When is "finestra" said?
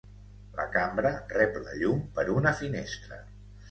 2.65-3.27